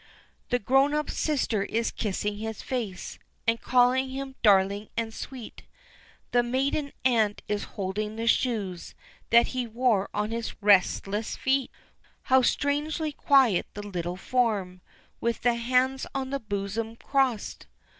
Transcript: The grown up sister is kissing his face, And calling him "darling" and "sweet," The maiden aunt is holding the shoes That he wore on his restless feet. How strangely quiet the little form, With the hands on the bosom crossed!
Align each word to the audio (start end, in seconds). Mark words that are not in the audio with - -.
The 0.49 0.57
grown 0.57 0.95
up 0.95 1.11
sister 1.11 1.61
is 1.61 1.91
kissing 1.91 2.37
his 2.37 2.63
face, 2.63 3.19
And 3.45 3.61
calling 3.61 4.09
him 4.09 4.33
"darling" 4.41 4.89
and 4.97 5.13
"sweet," 5.13 5.61
The 6.31 6.41
maiden 6.41 6.91
aunt 7.05 7.43
is 7.47 7.65
holding 7.77 8.15
the 8.15 8.25
shoes 8.25 8.95
That 9.29 9.49
he 9.49 9.67
wore 9.67 10.09
on 10.11 10.31
his 10.31 10.59
restless 10.59 11.35
feet. 11.35 11.69
How 12.23 12.41
strangely 12.41 13.11
quiet 13.11 13.67
the 13.75 13.85
little 13.85 14.17
form, 14.17 14.81
With 15.19 15.41
the 15.41 15.53
hands 15.53 16.07
on 16.15 16.31
the 16.31 16.39
bosom 16.39 16.95
crossed! 16.95 17.67